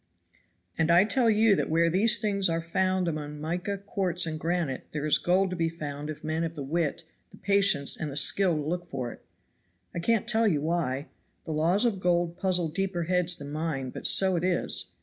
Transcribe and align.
"And 0.79 0.89
I 0.89 1.03
tell 1.03 1.29
you 1.29 1.55
that 1.55 1.69
where 1.69 1.87
these 1.87 2.17
things 2.17 2.49
are 2.49 2.59
found 2.59 3.07
among 3.07 3.39
mica, 3.39 3.77
quartz 3.77 4.25
and 4.25 4.39
granite, 4.39 4.87
there 4.93 5.07
gold 5.23 5.49
is 5.49 5.49
to 5.51 5.55
be 5.55 5.69
found 5.69 6.09
if 6.09 6.23
men 6.23 6.41
have 6.41 6.55
the 6.55 6.63
wit, 6.63 7.03
the 7.29 7.37
patience 7.37 7.95
and 7.95 8.09
the 8.11 8.15
skill 8.15 8.55
to 8.55 8.63
look 8.67 8.87
for 8.89 9.11
it. 9.11 9.23
I 9.93 9.99
can't 9.99 10.27
tell 10.27 10.47
you 10.47 10.59
why; 10.61 11.09
the 11.45 11.51
laws 11.51 11.85
of 11.85 11.99
gold 11.99 12.35
puzzle 12.35 12.69
deeper 12.69 13.03
heads 13.03 13.35
than 13.35 13.51
mine, 13.51 13.91
but 13.91 14.07
so 14.07 14.35
it 14.35 14.43
is. 14.43 14.87